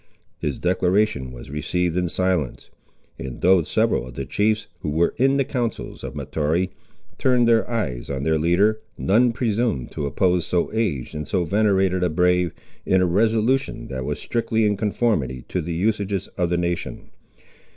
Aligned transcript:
His 0.39 0.57
declaration 0.57 1.31
was 1.31 1.51
received 1.51 1.95
in 1.95 2.09
silence; 2.09 2.71
and 3.19 3.39
though 3.41 3.61
several 3.61 4.07
of 4.07 4.15
the 4.15 4.25
chiefs, 4.25 4.65
who 4.79 4.89
were 4.89 5.13
in 5.17 5.37
the 5.37 5.45
counsels 5.45 6.03
of 6.03 6.15
Mahtoree, 6.15 6.71
turned 7.19 7.47
their 7.47 7.69
eyes 7.69 8.09
on 8.09 8.23
their 8.23 8.39
leader, 8.39 8.81
none 8.97 9.31
presumed 9.31 9.91
to 9.91 10.07
oppose 10.07 10.43
so 10.47 10.71
aged 10.73 11.13
and 11.13 11.27
so 11.27 11.45
venerated 11.45 12.01
a 12.03 12.09
brave, 12.09 12.51
in 12.83 12.99
a 12.99 13.05
resolution 13.05 13.89
that 13.89 14.03
was 14.03 14.17
strictly 14.19 14.65
in 14.65 14.75
conformity 14.75 15.45
to 15.49 15.61
the 15.61 15.73
usages 15.75 16.25
of 16.29 16.49
the 16.49 16.57
nation. 16.57 17.11